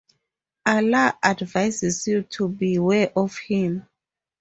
Allah 0.65 1.15
advises 1.23 2.07
you 2.07 2.23
to 2.23 2.47
beware 2.47 3.13
of 3.15 3.37
Him. 3.37 3.85